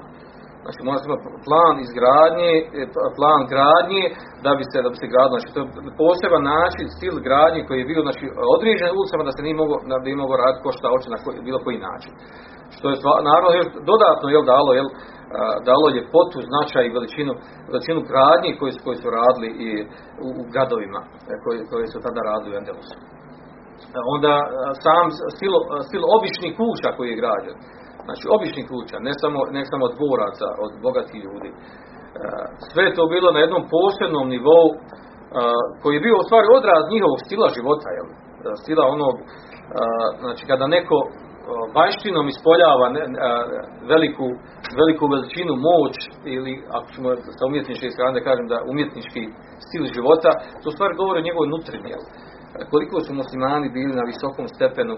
znači 0.63 0.81
morali 0.85 1.01
se 1.03 1.09
imati 1.09 1.25
plan 1.47 1.75
izgradnje, 1.87 2.53
e, 2.81 2.83
plan 3.19 3.41
gradnje 3.53 4.03
da 4.45 4.51
bi 4.59 4.65
se, 4.71 4.77
da 4.85 4.89
bi 4.93 4.97
se 5.01 5.13
gradilo, 5.13 5.37
znači 5.37 5.51
to 5.55 5.61
je 5.63 5.99
poseban 6.05 6.45
način, 6.55 6.87
stil 6.97 7.15
gradnje 7.27 7.61
koji 7.67 7.79
je 7.81 7.91
bio 7.91 8.01
znači, 8.09 8.25
određen 8.57 8.91
ulicama 8.97 9.29
da 9.29 9.33
se 9.35 9.45
nije 9.47 9.57
moglo, 9.63 9.77
da 9.93 9.97
bi 10.05 10.21
moglo 10.23 10.35
raditi 10.43 10.63
ko 10.65 10.71
šta 10.79 10.87
hoće 10.93 11.09
na 11.15 11.19
koji, 11.25 11.47
bilo 11.49 11.59
koji 11.67 11.87
način. 11.91 12.13
Što 12.77 12.87
je 12.89 12.97
naravno 13.31 13.51
još 13.59 13.69
dodatno 13.91 14.27
jel, 14.35 14.45
dalo, 14.55 14.71
jel, 14.79 14.89
dalo 15.71 15.87
ljepotu, 15.97 16.37
značaj 16.51 16.85
i 16.87 16.95
veličinu, 16.97 17.33
veličinu 17.71 18.01
gradnje 18.11 18.51
koji 18.61 18.73
su, 18.75 18.81
koji 18.87 18.97
su 19.03 19.09
radili 19.19 19.49
i 19.67 19.69
u, 20.25 20.29
u 20.41 20.43
gradovima 20.53 21.01
e, 21.33 21.35
koji, 21.43 21.59
koji 21.71 21.87
su 21.93 21.99
tada 22.07 22.21
radili 22.31 22.53
u 22.55 22.59
Endelusu 22.61 22.97
onda 24.15 24.35
sam 24.85 25.05
stil, 25.37 25.53
stil 25.89 26.03
običnih 26.17 26.53
kuća 26.61 26.89
koji 26.97 27.09
je 27.11 27.21
građen. 27.23 27.57
Znači 28.09 28.25
običnih 28.37 28.65
kuća, 28.73 28.97
ne 29.09 29.13
samo, 29.23 29.41
ne 29.57 29.63
samo 29.71 29.85
dvoraca 29.97 30.49
od 30.65 30.73
bogatih 30.87 31.21
ljudi. 31.27 31.51
Sve 32.71 32.83
je 32.85 32.97
to 32.99 33.05
bilo 33.15 33.29
na 33.33 33.41
jednom 33.45 33.63
posebnom 33.75 34.27
nivou 34.35 34.67
koji 35.81 35.95
je 35.95 36.05
bio 36.07 36.17
u 36.19 36.27
stvari 36.29 36.47
odraz 36.59 36.83
njihovog 36.95 37.19
stila 37.27 37.49
života, 37.59 37.89
jel? 37.97 38.09
stila 38.63 38.85
onog, 38.97 39.15
znači 40.23 40.43
kada 40.51 40.67
neko 40.77 40.99
vanjštinom 41.77 42.27
ispoljava 42.29 42.87
veliku, 43.93 44.27
veliku 44.81 45.05
veličinu, 45.13 45.53
moć 45.69 45.97
ili 46.35 46.53
ako 46.77 46.87
ćemo 46.95 47.09
sa 47.39 47.43
umjetničke 47.51 47.87
strane 47.95 48.13
da 48.19 48.27
kažem 48.29 48.47
da 48.53 48.59
umjetnički 48.73 49.23
stil 49.67 49.85
života, 49.97 50.31
to 50.61 50.67
u 50.69 50.75
stvari 50.77 51.01
govori 51.01 51.19
o 51.21 51.27
njegovoj 51.29 51.49
nutrini? 51.55 51.91
Koliko 52.73 52.97
su 53.05 53.11
muslimani 53.21 53.75
bili 53.77 53.93
na 54.01 54.05
visokom 54.13 54.47
stepenu 54.57 54.95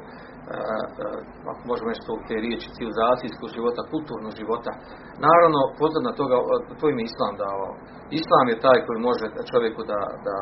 ako 1.50 1.62
možemo 1.70 1.88
nešto 1.94 2.10
te 2.28 2.34
riječi 2.44 2.74
civilizacijskog 2.76 3.48
života, 3.56 3.90
kulturnog 3.92 4.32
života. 4.40 4.70
Naravno, 5.26 5.60
na 6.08 6.12
toga, 6.20 6.36
to 6.80 6.84
im 6.88 6.98
je 7.00 7.08
Islam 7.10 7.34
davao. 7.44 7.72
Islam 8.20 8.46
je 8.48 8.62
taj 8.66 8.78
koji 8.86 9.06
može 9.08 9.26
čovjeku 9.52 9.80
da, 9.92 10.00
da, 10.26 10.36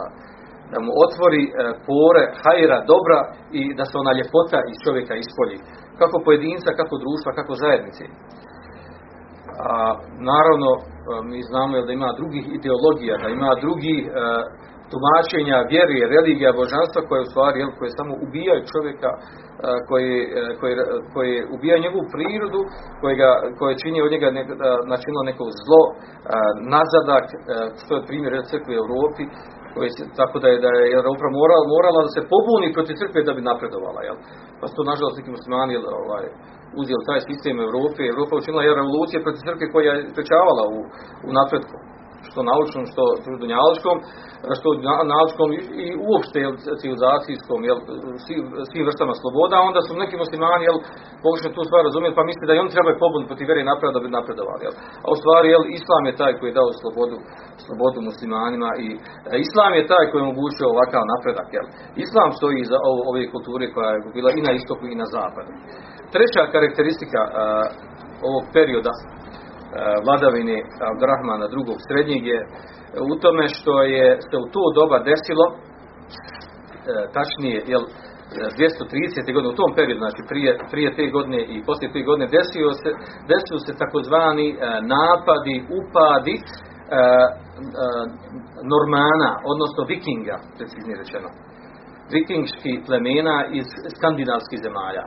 da 0.73 0.79
mu 0.85 0.91
otvori 1.07 1.43
pore, 1.89 2.25
hajra, 2.43 2.79
dobra 2.93 3.19
i 3.61 3.63
da 3.79 3.85
se 3.89 3.95
ona 4.03 4.13
ljepota 4.19 4.59
iz 4.73 4.77
čovjeka 4.85 5.15
ispolji. 5.17 5.59
Kako 6.01 6.17
pojedinca, 6.27 6.79
kako 6.81 6.95
društva, 7.05 7.31
kako 7.39 7.53
zajednice. 7.65 8.05
A, 9.67 9.69
naravno, 10.31 10.71
mi 11.31 11.41
znamo 11.51 11.73
da 11.87 11.93
ima 11.93 12.11
drugih 12.21 12.45
ideologija, 12.59 13.15
da 13.23 13.29
ima 13.29 13.51
drugih 13.65 14.01
tumačenja 14.93 15.59
vjere, 15.73 16.13
religija, 16.17 16.59
božanstva 16.63 17.01
koje 17.09 17.21
u 17.25 17.31
stvari 17.33 17.57
jel, 17.61 17.71
koje 17.79 17.99
samo 18.01 18.13
ubijaju 18.27 18.69
čovjeka, 18.73 19.11
koje, 19.89 20.15
koje, 20.61 20.75
koje 21.15 21.35
ubijaju 21.55 21.85
njegovu 21.85 22.05
prirodu, 22.15 22.61
koje, 23.01 23.15
ga, 23.23 23.31
koje 23.59 23.81
čini 23.83 23.99
od 24.03 24.11
njega 24.15 24.29
ne, 24.37 24.43
načinilo 24.93 25.23
neko 25.31 25.45
zlo, 25.63 25.83
nazadak, 26.77 27.25
što 27.83 27.93
je 27.95 28.07
primjer 28.09 28.33
crkve 28.51 28.73
u 28.75 28.81
Europi, 28.85 29.25
koji 29.75 29.91
se, 29.97 30.03
tako 30.21 30.37
da 30.43 30.49
je, 30.53 30.57
da 30.65 30.71
je 30.79 30.85
Europa 30.99 31.27
morala, 31.41 31.65
morala 31.77 32.01
da 32.07 32.11
se 32.17 32.29
pobuni 32.33 32.75
protiv 32.77 32.95
crkve 33.01 33.29
da 33.29 33.33
bi 33.37 33.49
napredovala. 33.51 34.01
Jel? 34.09 34.17
Pa 34.59 34.65
su 34.67 34.75
to 34.77 34.91
nažalost 34.91 35.17
neki 35.19 35.35
muslimani 35.37 35.75
ovaj, 36.03 36.25
uzeli 36.81 37.09
taj 37.09 37.21
sistem 37.29 37.57
Europe. 37.69 38.01
Europa 38.03 38.33
učinila 38.35 38.63
je 38.65 38.79
revolucije 38.81 39.25
protiv 39.25 39.43
crkve 39.49 39.67
koja 39.75 39.93
je 39.95 40.09
sprečavala 40.13 40.65
u, 40.77 40.79
u 41.29 41.31
napretku 41.39 41.77
što 42.31 42.41
naučnom, 42.51 42.85
što 42.93 43.03
dunjaličkom, 43.43 43.97
što 44.59 44.69
naučkom 45.15 45.49
i 45.85 45.87
uopšte 46.09 46.37
jel, 46.45 46.55
civilizacijskom, 46.81 47.61
jel, 47.69 47.79
svim 48.71 48.85
vrstama 48.89 49.15
sloboda, 49.21 49.57
onda 49.69 49.81
su 49.83 49.93
neki 50.03 50.17
muslimani 50.25 50.65
jel, 50.69 50.79
pokušali 51.25 51.57
tu 51.57 51.63
stvar 51.69 51.83
razumjeti, 51.89 52.19
pa 52.19 52.29
misle 52.31 52.45
da 52.47 52.55
i 52.55 52.63
oni 52.63 52.75
trebaju 52.75 53.03
pobuniti 53.05 53.31
protiv 53.31 53.47
vere 53.51 53.63
napraviti 53.71 53.97
da 53.97 54.05
bi 54.05 54.17
napredovali. 54.19 54.63
Jel. 54.67 54.75
A 55.05 55.07
u 55.15 55.17
stvari 55.21 55.47
jel, 55.55 55.65
islam 55.79 56.03
je 56.09 56.19
taj 56.21 56.33
koji 56.37 56.49
je 56.51 56.59
dao 56.61 56.79
slobodu, 56.81 57.17
slobodu 57.65 57.99
muslimanima 58.11 58.71
i 58.85 58.89
islam 59.47 59.73
je 59.79 59.91
taj 59.93 60.05
koji 60.09 60.19
je 60.21 60.27
omogućio 60.29 60.73
ovakav 60.75 61.03
napredak. 61.13 61.49
Jel. 61.57 61.67
Islam 62.07 62.31
stoji 62.39 62.71
za 62.73 62.79
ovo, 62.89 63.01
ove 63.11 63.23
kulture 63.35 63.67
koja 63.75 63.89
je 63.93 64.01
bila 64.19 64.31
i 64.35 64.45
na 64.47 64.53
istoku 64.61 64.85
i 64.89 65.01
na 65.03 65.07
zapadu. 65.15 65.51
Treća 66.15 66.43
karakteristika 66.55 67.21
uh, 67.27 67.33
ovog 68.29 68.45
perioda 68.57 68.93
vladavine 70.05 70.57
Abdurrahmana 70.91 71.47
drugog 71.55 71.79
srednjeg 71.87 72.23
je 72.33 72.41
u 73.13 73.15
tome 73.23 73.45
što 73.49 73.83
je 73.83 74.07
se 74.29 74.37
u 74.45 74.47
to 74.55 74.63
doba 74.79 74.99
desilo 75.11 75.47
e, 75.53 75.57
tačnije 77.17 77.59
jel 77.73 77.85
230. 78.31 79.35
godine 79.35 79.51
u 79.53 79.61
tom 79.61 79.71
periodu 79.79 80.01
znači 80.05 80.23
prije, 80.31 80.51
prije 80.73 80.89
te 80.97 81.07
godine 81.17 81.41
i 81.55 81.57
poslije 81.67 81.93
te 81.93 82.03
godine 82.09 82.27
desio 82.39 82.69
se, 82.83 82.91
desio 83.33 83.59
se 83.67 83.73
takozvani 83.83 84.49
e, 84.51 84.57
napadi, 84.95 85.57
upadi 85.81 86.37
Normana, 88.73 89.31
odnosno 89.53 89.81
Vikinga, 89.93 90.37
preciznije 90.57 90.97
rečeno. 91.03 91.29
Vikingski 92.13 92.73
plemena 92.87 93.37
iz 93.59 93.67
skandinavskih 93.97 94.59
zemalja 94.67 95.05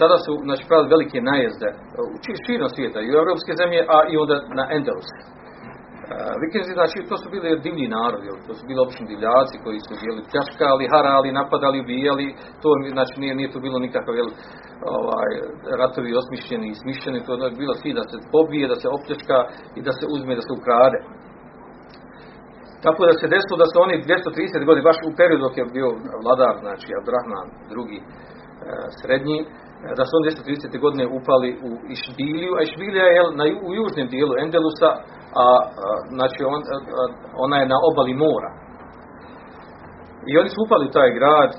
tada 0.00 0.16
su 0.24 0.32
znači, 0.46 0.62
pravili 0.68 0.94
velike 0.94 1.18
najezde 1.32 1.68
u 2.14 2.16
širom 2.46 2.70
svijeta 2.74 2.98
i 3.00 3.10
u 3.10 3.18
europske 3.22 3.52
zemlje, 3.60 3.80
a 3.94 3.98
i 4.12 4.14
onda 4.22 4.36
na 4.58 4.64
Endelus. 4.76 5.10
Vikinzi, 6.42 6.72
znači, 6.78 6.98
to 7.08 7.16
su 7.22 7.26
bili 7.34 7.60
divni 7.66 7.86
narodi, 7.96 8.28
to 8.46 8.52
su 8.58 8.62
bili 8.68 8.80
obični 8.84 9.10
divljaci 9.12 9.56
koji 9.64 9.78
su 9.86 9.94
bili 10.02 10.20
pljačkali, 10.30 10.92
harali, 10.94 11.36
napadali, 11.40 11.82
ubijali, 11.84 12.26
to 12.62 12.68
znači 12.96 13.14
nije, 13.22 13.34
nije 13.38 13.52
to 13.52 13.58
bilo 13.66 13.78
nikakav 13.86 14.14
jel, 14.20 14.30
ovaj, 14.98 15.30
ratovi 15.80 16.18
osmišljeni 16.20 16.66
i 16.70 16.80
smišljeni, 16.82 17.24
to 17.26 17.32
je 17.32 17.58
bilo 17.62 17.74
svi 17.80 17.90
da 17.98 18.04
se 18.10 18.16
pobije, 18.34 18.64
da 18.72 18.76
se 18.82 18.88
opljačka 18.96 19.38
i 19.78 19.80
da 19.86 19.92
se 19.98 20.04
uzme, 20.14 20.38
da 20.38 20.44
se 20.46 20.52
ukrade. 20.60 20.98
Tako 22.84 23.00
da 23.08 23.14
se 23.20 23.32
desilo 23.34 23.56
da 23.62 23.68
su 23.70 23.76
oni 23.86 23.94
230 24.02 24.68
godina, 24.68 24.88
baš 24.90 24.98
u 25.08 25.16
periodu 25.20 25.42
dok 25.46 25.54
je 25.58 25.64
bio 25.78 25.88
vladar, 26.24 26.54
znači 26.64 26.88
Abdurrahman 26.98 27.48
drugi, 27.72 27.98
srednji, 29.00 29.38
e, 29.40 29.46
da 29.98 30.02
su 30.04 30.12
on 30.16 30.22
230. 30.24 30.84
godine 30.84 31.04
upali 31.18 31.50
u 31.68 31.70
Išbiliju, 31.94 32.52
a 32.58 32.60
Išbilija 32.62 33.06
je 33.14 33.20
na, 33.38 33.44
u 33.68 33.70
južnom 33.78 34.06
dijelu 34.14 34.34
Endelusa, 34.44 34.90
a, 35.42 35.44
znači 36.16 36.40
on, 36.54 36.60
ona 37.44 37.56
je 37.60 37.66
na 37.72 37.78
obali 37.90 38.14
mora. 38.24 38.50
I 40.28 40.32
oni 40.40 40.48
su 40.54 40.58
upali 40.66 40.94
taj 40.96 41.10
grad, 41.18 41.50
e, 41.54 41.58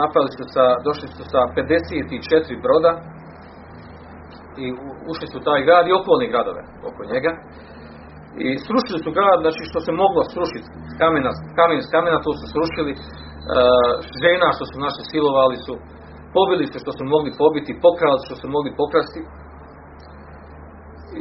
napali 0.00 0.28
su 0.36 0.44
sa, 0.54 0.64
došli 0.86 1.08
su 1.16 1.22
sa 1.32 1.40
54 1.56 2.64
broda 2.64 2.92
i 4.64 4.66
ušli 5.10 5.26
su 5.32 5.38
taj 5.48 5.60
grad 5.68 5.84
i 5.86 5.96
okolne 6.00 6.26
gradove 6.32 6.62
oko 6.88 7.02
njega. 7.12 7.32
I 8.46 8.48
srušili 8.66 8.98
su 9.04 9.10
grad, 9.18 9.38
znači 9.44 9.62
što 9.70 9.78
se 9.86 9.92
moglo 10.02 10.20
srušiti, 10.34 10.68
kamena, 11.00 11.30
kamen 11.58 11.78
kamena, 11.94 12.18
to 12.26 12.32
su 12.38 12.44
srušili, 12.54 12.92
žena 14.24 14.48
što 14.56 14.64
su 14.70 14.76
naše 14.86 15.02
silovali 15.12 15.56
su, 15.66 15.74
pobili 16.36 16.64
se 16.66 16.78
što 16.84 16.92
su 16.96 17.02
mogli 17.14 17.30
pobiti, 17.42 17.80
pokrali 17.86 18.26
što 18.26 18.34
su 18.40 18.46
mogli 18.56 18.70
pokrasti. 18.80 19.22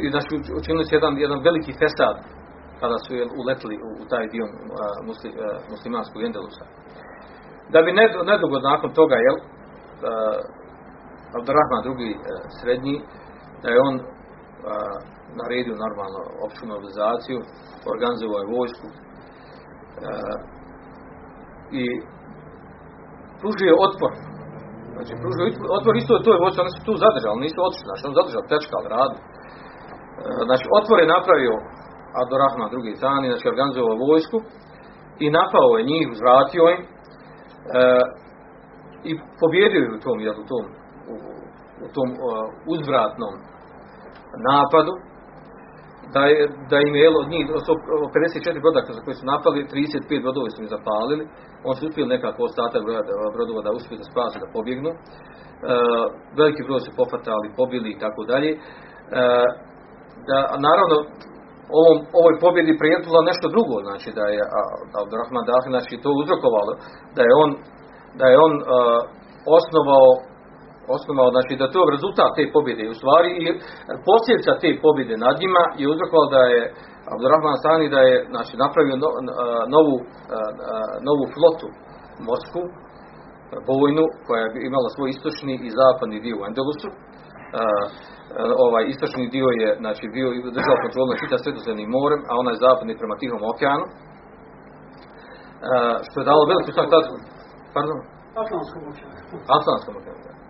I 0.04 0.06
znači 0.14 0.30
učinili 0.60 0.86
se 0.86 0.96
jedan, 0.96 1.14
jedan 1.26 1.40
veliki 1.48 1.74
fesad 1.82 2.16
kada 2.82 2.98
su 3.04 3.10
jel, 3.20 3.30
uletili 3.42 3.76
u, 3.88 3.90
u 4.02 4.06
taj 4.12 4.26
dio 4.34 4.46
musli, 5.08 5.30
muslimanskog 5.74 6.20
Endelusa. 6.28 6.66
Da 7.74 7.80
bi 7.86 7.98
nedugo 8.32 8.58
nakon 8.72 8.90
toga, 9.00 9.16
jel, 9.26 9.38
Abdurrahman 11.38 11.86
drugi 11.88 12.10
srednji, 12.60 12.96
da 13.62 13.68
je 13.70 13.84
on 13.90 13.96
naredio 15.42 15.76
normalno 15.86 16.22
opću 16.46 16.64
mobilizaciju, 16.74 17.40
organizovao 17.94 18.40
je 18.42 18.54
vojsku 18.58 18.88
i 21.82 21.84
pružio 23.42 23.74
otpor. 23.88 24.12
Znači, 24.96 25.12
pružio 25.22 25.44
otpor 25.78 25.94
isto 25.96 26.24
to 26.26 26.30
je 26.34 26.44
vojska, 26.44 26.64
oni 26.64 26.74
su 26.76 26.82
tu 26.88 26.94
zadržali, 27.04 27.44
nisu 27.46 27.60
otišli, 27.68 27.90
znači 27.90 28.04
on 28.08 28.18
zadržao, 28.20 28.48
pljačkali, 28.50 28.94
radili. 28.98 29.22
Znači, 30.48 30.66
otpor 30.78 30.98
je 31.00 31.14
napravio 31.16 31.56
Abdurrahman 32.22 32.74
drugi 32.74 33.02
Zani, 33.04 33.32
znači 33.32 33.52
organizovao 33.54 34.04
vojsku 34.10 34.38
i 35.24 35.26
napao 35.38 35.70
je 35.78 35.90
njih, 35.92 36.06
uzvratio 36.14 36.64
im 36.74 36.82
i 39.10 39.12
pobjedio 39.42 39.82
je 39.86 39.96
u 39.98 40.04
tom, 40.06 40.18
jel, 40.26 40.36
u 40.44 40.46
tom, 40.52 40.64
u, 41.12 41.16
u 41.86 41.88
tom 41.96 42.10
uzvratnom 42.74 43.34
napadu 44.50 44.94
da, 46.16 46.24
je, 46.32 46.42
da 46.72 46.78
im 46.88 46.94
je 47.02 47.08
od 47.22 47.28
njih 47.34 47.46
54 47.48 48.64
brodaka 48.66 48.92
za 48.98 49.02
koje 49.04 49.16
su 49.20 49.26
napali, 49.34 49.70
35 49.72 50.26
brodova 50.26 50.48
su 50.50 50.60
im 50.62 50.74
zapalili. 50.76 51.24
On 51.68 51.74
su 51.76 51.82
uspjeli 51.88 52.14
nekako 52.16 52.40
ostatak 52.50 52.82
brodova 53.36 53.62
da 53.66 53.78
uspiju 53.78 53.98
da 54.02 54.06
spase, 54.12 54.38
da 54.44 54.54
pobjegnu. 54.58 54.92
E, 54.94 54.98
veliki 56.40 56.62
broj 56.68 56.82
su 56.86 56.92
pofatali, 57.00 57.56
pobili 57.60 57.90
i 57.92 58.00
tako 58.04 58.22
dalje. 58.32 58.52
E, 58.54 58.60
da, 60.30 60.38
naravno, 60.68 60.98
ovom, 61.80 61.98
ovoj 62.20 62.36
pobjedi 62.46 62.80
prijetilo 62.82 63.28
nešto 63.30 63.46
drugo, 63.56 63.76
znači 63.88 64.10
da 64.18 64.26
je 64.36 64.42
Abdurrahman 65.02 65.46
Dahi, 65.50 65.68
znači 65.74 65.94
to 66.04 66.10
uzrokovalo, 66.22 66.74
da 67.16 67.22
je 67.28 67.34
on, 67.44 67.50
da 68.20 68.26
je 68.32 68.38
on 68.46 68.54
uh, 68.60 68.66
osnovao 69.58 70.10
osnovao, 70.96 71.34
znači 71.36 71.54
da 71.62 71.72
to 71.74 71.80
je 71.84 71.94
rezultat 71.96 72.32
te 72.38 72.44
pobjede. 72.56 72.84
U 72.94 73.00
stvari 73.00 73.30
i 73.44 73.46
posljedica 74.10 74.52
te 74.64 74.70
pobjede 74.86 75.16
nad 75.26 75.36
njima 75.42 75.64
je 75.80 75.92
uzrokovalo 75.94 76.28
da 76.38 76.42
je 76.54 76.62
Abdurrahman 77.14 77.58
Sani 77.66 77.94
da 77.96 78.00
je 78.10 78.16
znači, 78.34 78.54
napravio 78.64 78.96
no, 79.04 79.10
novu, 79.76 79.96
novu 81.08 81.26
flotu 81.36 81.68
morsku, 82.28 82.62
bojnu, 83.70 84.06
koja 84.26 84.42
je 84.44 84.50
imala 84.70 84.90
svoj 84.96 85.10
istočni 85.16 85.54
i 85.68 85.70
zapadni 85.80 86.24
dio 86.26 86.36
u 86.38 86.46
Endelusu. 86.50 86.90
Ovaj 88.66 88.84
istočni 88.94 89.26
dio 89.36 89.50
je 89.62 89.70
znači 89.84 90.06
bio 90.16 90.28
držao 90.58 90.84
kontrolu 90.84 91.08
nad 91.10 91.20
čitav 91.22 91.40
sredozemnim 91.44 91.90
morem, 91.98 92.22
a 92.30 92.32
onaj 92.42 92.64
zapadni 92.66 93.00
prema 93.02 93.16
Tihom 93.22 93.42
okeanu. 93.52 93.86
Što 96.08 96.16
je 96.20 96.30
dalo 96.30 96.50
veliku 96.52 96.72
stavku. 96.72 97.16
Pardon? 97.76 97.98
Atlantskom 98.44 98.82
okeanu. 98.92 99.16
Atlantskom 99.58 99.94
okeanu. 100.00 100.43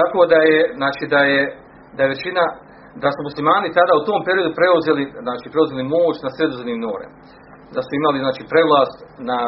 Tako 0.00 0.20
da 0.32 0.38
je, 0.50 0.58
znači 0.80 1.04
da 1.14 1.20
je, 1.32 1.40
da 1.96 2.00
je 2.02 2.12
većina, 2.14 2.44
da 3.02 3.08
su 3.14 3.20
muslimani 3.28 3.76
tada 3.78 3.92
u 3.96 4.06
tom 4.08 4.20
periodu 4.28 4.50
preuzeli, 4.60 5.04
znači 5.26 5.46
preuzeli 5.54 5.90
moć 5.96 6.16
na 6.26 6.30
sredozemnim 6.36 6.78
morem. 6.88 7.12
Da 7.74 7.80
su 7.86 7.92
imali, 8.00 8.18
znači, 8.24 8.42
prevlast 8.52 8.98
na, 9.30 9.38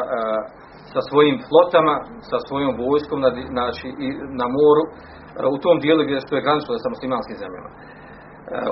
sa 0.93 1.01
svojim 1.09 1.37
flotama, 1.49 1.95
sa 2.31 2.39
svojom 2.47 2.73
vojskom, 2.83 3.19
na, 3.25 3.31
znači, 3.57 3.87
i 4.05 4.09
na 4.41 4.47
moru, 4.59 4.85
u 5.57 5.59
tom 5.65 5.77
dijelu 5.85 6.03
gdje 6.05 6.25
što 6.25 6.33
je 6.35 6.45
graničilo 6.47 6.85
sa 6.85 6.95
muslimanskim 6.95 7.37
zemljama. 7.43 7.71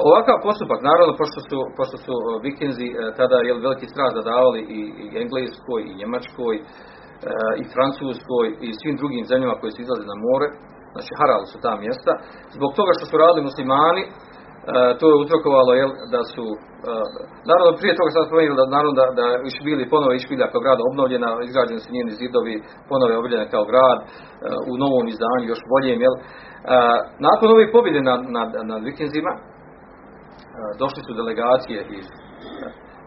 Ovakav 0.08 0.37
postupak, 0.49 0.80
naravno, 0.90 1.12
pošto 1.20 1.38
su, 1.49 1.58
pošto 1.78 1.97
su 2.04 2.12
vikinzi 2.47 2.87
tada 3.18 3.37
jel, 3.49 3.58
veliki 3.66 3.87
strah 3.92 4.11
zadavali 4.18 4.61
i, 4.78 4.80
i 5.02 5.06
Engleskoj, 5.23 5.80
i 5.87 5.97
Njemačkoj, 6.00 6.54
i 7.62 7.64
Francuskoj, 7.75 8.47
i 8.66 8.68
svim 8.80 8.97
drugim 9.00 9.25
zemljama 9.30 9.58
koje 9.61 9.70
su 9.73 9.80
izlazili 9.82 10.12
na 10.12 10.18
more, 10.26 10.49
znači 10.95 11.12
harali 11.21 11.47
su 11.52 11.57
ta 11.64 11.73
mjesta, 11.85 12.12
zbog 12.57 12.71
toga 12.78 12.92
što 12.97 13.04
su 13.07 13.14
radili 13.25 13.49
muslimani, 13.50 14.02
e, 14.09 14.11
to 14.99 15.04
je 15.11 15.21
uzrokovalo 15.23 15.73
jel, 15.80 15.90
da 16.14 16.21
su, 16.33 16.45
e, 16.52 16.59
naravno 17.50 17.73
prije 17.80 17.95
toga 17.99 18.11
sam 18.12 18.28
spomenuo 18.28 18.61
da 18.61 18.75
naravno 18.76 18.95
da, 19.00 19.07
da 19.21 19.26
Išbili, 19.49 19.90
ponovo 19.95 20.12
Išbilja 20.12 20.47
kao 20.52 20.61
grad 20.64 20.78
obnovljena, 20.88 21.28
izgrađeni 21.49 21.80
su 21.85 21.88
njeni 21.97 22.18
zidovi, 22.21 22.54
ponovo 22.90 23.11
je 23.11 23.18
obnovljena 23.18 23.47
kao 23.54 23.64
grad, 23.71 23.99
e, 24.02 24.09
u 24.71 24.73
novom 24.83 25.07
izdanju, 25.09 25.45
još 25.52 25.62
boljem, 25.73 26.00
jel. 26.07 26.16
Nakon 27.27 27.48
ove 27.51 27.72
pobjede 27.77 28.01
nad, 28.11 28.20
nad, 28.37 28.51
nad 28.70 28.81
vikinzima, 28.88 29.33
došli 30.83 31.01
su 31.07 31.12
delegacije 31.20 31.79
iz, 31.98 32.07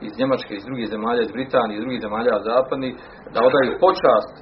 iz 0.07 0.13
Njemačke, 0.19 0.53
iz 0.55 0.65
drugih 0.67 0.87
zemalja, 0.93 1.21
iz 1.23 1.31
Britanije, 1.37 1.75
iz 1.75 1.83
drugih 1.83 2.01
zemalja 2.05 2.45
zapadnih, 2.49 2.93
da 3.33 3.39
odaju 3.49 3.79
počast 3.85 4.33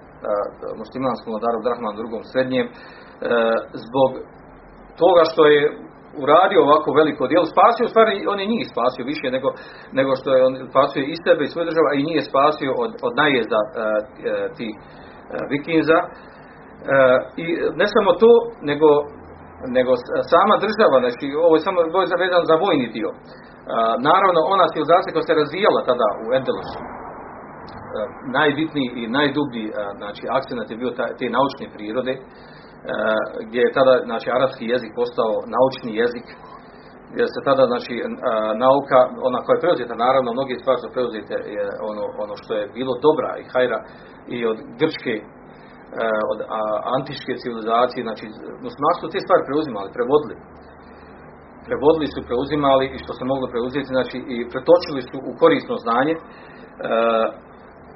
muslimanskom 0.81 1.29
vladaru 1.33 1.65
Drahmanu 1.67 1.99
drugom 2.01 2.21
srednjem, 2.31 2.67
zbog 3.85 4.09
toga 5.01 5.23
što 5.31 5.41
je 5.53 5.61
uradio 6.23 6.65
ovako 6.67 6.89
veliko 6.99 7.23
djelo, 7.27 7.53
spasio 7.53 7.85
u 7.85 7.93
stvari, 7.93 8.13
on 8.31 8.39
je 8.39 8.51
njih 8.53 8.63
spasio 8.73 9.09
više 9.11 9.27
nego, 9.35 9.49
nego 9.99 10.11
što 10.19 10.29
je 10.35 10.45
on 10.47 10.53
spasio 10.71 11.03
i 11.03 11.15
sebe 11.25 11.41
i 11.43 11.51
svoje 11.51 11.69
država 11.69 11.89
i 11.93 12.05
nije 12.09 12.29
spasio 12.29 12.71
od, 12.83 12.91
od 13.07 13.13
najezda 13.23 13.59
uh, 13.65 13.69
tih 14.57 14.73
uh, 14.77 14.83
vikinza. 15.53 15.99
Uh, 16.03 16.09
I 17.43 17.45
ne 17.81 17.87
samo 17.95 18.09
to, 18.23 18.31
nego, 18.69 18.89
nego 19.77 19.91
sama 20.33 20.55
država, 20.65 20.97
znači 21.03 21.25
ovo 21.45 21.53
je 21.55 21.65
samo 21.67 21.77
ovo 21.95 22.01
je 22.03 22.21
vezano 22.25 22.45
za 22.51 22.55
vojni 22.65 22.87
dio. 22.97 23.11
Naravno, 24.09 24.39
ona 24.53 24.71
civilizacija 24.73 25.13
koja 25.13 25.25
se 25.27 25.41
razvijala 25.41 25.87
tada 25.89 26.07
u 26.23 26.25
Endelusu, 26.37 26.79
najbitniji 28.37 28.89
i 29.01 29.11
najdublji 29.17 29.65
znači, 29.99 30.23
akcent 30.37 30.71
je 30.71 30.81
bio 30.81 30.91
te 31.19 31.25
naučne 31.37 31.65
prirode, 31.75 32.13
gdje 33.47 33.61
je 33.65 33.75
tada 33.77 33.93
znači 34.09 34.27
arapski 34.37 34.65
jezik 34.73 34.91
postao 35.01 35.31
naučni 35.55 35.91
jezik 36.01 36.27
gdje 37.11 37.23
se 37.35 37.39
tada 37.49 37.63
znači 37.71 37.93
nauka 38.65 38.99
ona 39.27 39.39
koja 39.43 39.55
je 39.55 39.63
preuzeta 39.65 40.03
naravno 40.05 40.29
mnoge 40.37 40.53
stvari 40.61 40.79
su 40.83 40.89
preuzete 40.95 41.35
je 41.55 41.65
ono, 41.89 42.03
ono 42.23 42.33
što 42.41 42.51
je 42.59 42.71
bilo 42.77 42.93
dobra 43.07 43.31
i 43.37 43.49
hajra 43.53 43.79
i 44.35 44.37
od 44.51 44.57
grčke 44.81 45.15
od 46.31 46.39
antičke 46.97 47.33
civilizacije 47.41 48.01
znači 48.07 48.25
muslimani 48.65 48.99
su 48.99 49.13
te 49.13 49.19
stvari 49.25 49.47
preuzimali 49.49 49.95
prevodili. 49.97 50.35
Prevodili 51.67 52.07
su 52.13 52.19
preuzimali 52.29 52.85
i 52.95 52.97
što 53.03 53.11
se 53.17 53.23
moglo 53.31 53.45
preuzeti 53.53 53.93
znači 53.95 54.17
i 54.35 54.37
pretočili 54.53 55.01
su 55.09 55.17
u 55.29 55.31
korisno 55.41 55.75
znanje 55.85 56.13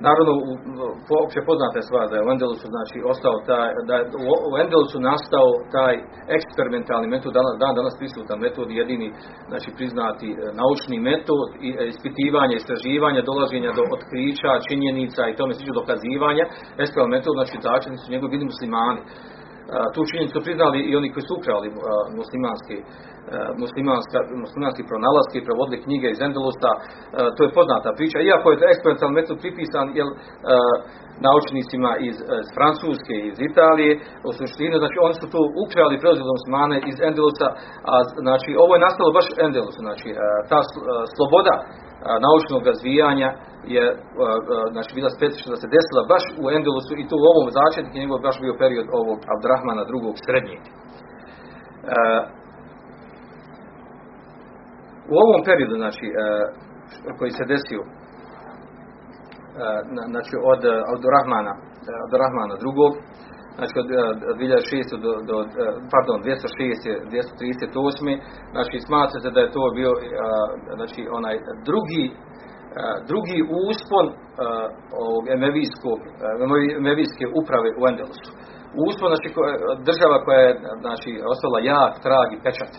Naravno, 0.08 0.34
opće 1.24 1.40
poznata 1.50 1.80
stvar 1.88 2.06
da 2.10 2.16
je 2.18 2.26
u 2.28 2.32
Endelusu 2.34 2.66
znači, 2.76 2.98
ostao 3.14 3.36
taj, 3.50 3.70
da 3.90 3.94
je 3.98 4.04
u 4.52 4.54
Endelusu 4.64 4.98
nastao 5.12 5.48
taj 5.76 5.94
eksperimentalni 6.38 7.08
metod, 7.14 7.32
danas, 7.40 7.56
dan 7.64 7.74
danas 7.80 7.96
prisutan 8.02 8.38
metod, 8.46 8.68
jedini 8.82 9.08
znači, 9.50 9.70
priznati 9.78 10.28
e, 10.32 10.36
naučni 10.62 10.98
metod, 11.10 11.50
i, 11.68 11.70
e, 11.80 11.84
ispitivanja, 11.94 12.56
istraživanja, 12.58 13.28
dolaženja 13.30 13.72
do 13.78 13.84
otkrića, 13.96 14.52
činjenica 14.68 15.22
i 15.28 15.38
tome 15.40 15.52
slično 15.54 15.80
dokazivanja, 15.82 16.44
eksperimentalni 16.84 17.16
metod, 17.18 17.34
znači 17.38 17.56
začetni 17.68 18.00
su 18.02 18.14
njegovi 18.14 18.34
bili 18.34 18.52
muslimani. 18.52 19.02
Tu 19.94 20.00
činjenicu 20.10 20.38
priznali 20.46 20.80
i 20.90 20.96
oni 21.00 21.08
koji 21.14 21.24
su 21.28 21.34
ukrali 21.40 21.68
muslimanski 22.20 22.78
muslimanska, 23.64 24.18
muslimanski 24.44 24.84
pronalaski, 24.90 25.46
prevodili 25.48 25.84
knjige 25.86 26.08
iz 26.12 26.22
Endelusa, 26.28 26.72
to 27.36 27.40
je 27.44 27.56
poznata 27.60 27.90
priča, 27.98 28.18
iako 28.20 28.46
je 28.50 28.58
eksperimentalni 28.74 29.18
metod 29.20 29.38
pripisan 29.44 29.88
jel, 30.00 30.10
naučnicima 31.28 31.92
iz, 32.10 32.16
iz 32.44 32.48
Francuske, 32.58 33.16
iz 33.30 33.38
Italije, 33.50 33.92
u 34.28 34.30
suštini, 34.40 34.82
znači 34.82 34.98
oni 35.06 35.16
su 35.20 35.26
to 35.34 35.40
ukrali 35.66 36.02
preuzeli 36.04 36.36
muslimane 36.38 36.78
iz 36.92 36.98
Endelusa, 37.08 37.48
a 37.92 37.94
znači 38.26 38.50
ovo 38.64 38.72
je 38.76 38.86
nastalo 38.88 39.10
baš 39.18 39.28
Endelusu, 39.46 39.80
znači 39.88 40.10
ta 40.52 40.60
sloboda 41.16 41.56
naučnog 42.26 42.62
razvijanja 42.72 43.30
je 43.76 43.84
znači 44.74 44.92
bila 44.98 45.10
specifična 45.18 45.54
da 45.56 45.60
se 45.62 45.74
desila 45.76 46.10
baš 46.14 46.24
u 46.42 46.46
Endelusu 46.56 46.94
i 46.98 47.08
to 47.10 47.16
u 47.20 47.30
ovom 47.34 47.48
začetku 47.60 47.94
njegov 48.02 48.18
baš 48.28 48.36
bio 48.44 48.60
period 48.64 48.88
ovog 49.02 49.20
Abdrahmana 49.34 49.84
drugog 49.92 50.16
srednjeg. 50.26 50.62
U 55.12 55.14
ovom 55.24 55.40
periodu, 55.48 55.76
znači, 55.84 56.06
koji 57.18 57.32
se 57.38 57.52
desio 57.54 57.82
znači 60.14 60.34
od 60.52 60.62
Abdurrahmana, 60.94 61.54
Abdurrahmana 62.06 62.56
drugog, 62.64 62.94
znači 63.58 63.76
od 63.84 63.88
2006 64.38 65.04
do, 65.06 65.12
do 65.30 65.36
pardon, 65.94 66.18
206 66.24 66.28
238 67.12 68.20
znači 68.56 68.78
smatra 68.88 69.18
se 69.24 69.30
da 69.36 69.40
je 69.42 69.56
to 69.58 69.64
bio 69.80 69.92
znači 70.80 71.02
onaj 71.20 71.36
drugi 71.70 72.06
drugi 73.12 73.40
uspon 73.70 74.06
ovog 75.06 75.24
emevijske 76.80 77.26
uprave 77.40 77.70
u 77.80 77.82
Endelusu 77.90 78.32
uspon 78.88 79.08
znači 79.14 79.30
država 79.90 80.18
koja 80.26 80.40
je 80.48 80.54
znači 80.84 81.12
ostala 81.34 81.60
jak 81.72 81.94
trag 82.06 82.28
i 82.32 82.42
pečat. 82.46 82.74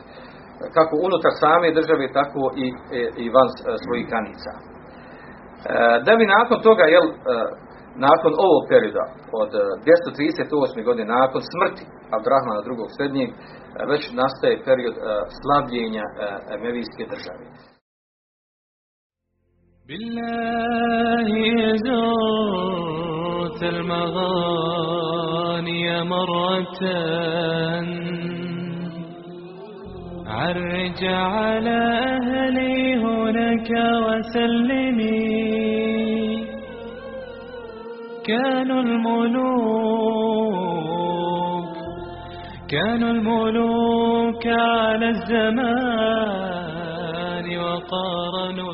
Kako 0.76 0.94
unutar 1.06 1.32
same 1.44 1.76
države 1.78 2.04
tako 2.18 2.42
i, 2.64 2.66
i 3.22 3.24
van 3.36 3.48
svojih 3.84 4.06
granica. 4.10 4.52
Da 6.06 6.12
bi 6.18 6.32
nakon 6.36 6.58
toga, 6.68 6.84
jel, 6.94 7.06
e, 7.10 7.14
nakon 8.07 8.33
ovog 8.45 8.63
perioda, 8.71 9.05
od 9.41 9.51
e, 9.55 9.61
238. 9.85 10.83
godine, 10.87 11.07
nakon 11.19 11.41
smrti 11.51 11.83
Abdrahmana 12.17 12.61
drugog 12.67 12.89
srednjeg, 12.95 13.29
e, 13.31 13.35
već 13.91 14.01
nastaje 14.21 14.63
period 14.67 14.95
e, 14.97 15.01
slabljenja 15.39 16.05
e, 16.07 16.11
Emevijske 16.55 17.03
države. 17.13 17.45
بالله 19.89 21.31
زرت 21.85 23.61
المغاني 23.73 25.03
مرة 26.03 26.81
عرج 30.27 31.01
على 31.05 31.79
أهلي 32.15 32.95
هناك 33.03 33.69
وسلمي 34.05 35.22
كانوا 38.26 38.80
الملوك 38.80 40.64
كانوا 42.68 43.10
الملوك 43.10 44.46
على 44.46 45.08
الزمان 45.08 46.44
وقارنوا 47.58 48.72